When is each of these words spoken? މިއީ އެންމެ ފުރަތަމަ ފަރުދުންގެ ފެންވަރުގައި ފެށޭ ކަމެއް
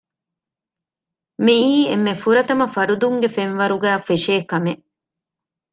މިއީ 1.45 1.77
އެންމެ 1.89 2.13
ފުރަތަމަ 2.21 2.65
ފަރުދުންގެ 2.75 3.29
ފެންވަރުގައި 3.35 4.01
ފެށޭ 4.07 4.35
ކަމެއް 4.51 4.83